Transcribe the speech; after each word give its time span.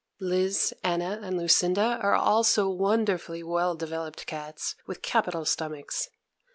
Liz, 0.19 0.73
Anna, 0.83 1.19
and 1.21 1.37
Lucinda 1.37 1.99
are 2.01 2.15
also 2.15 2.67
wonderfully 2.67 3.43
well 3.43 3.75
developed 3.75 4.25
cats, 4.25 4.75
with 4.87 5.03
capital 5.03 5.45
stomachs. 5.45 6.09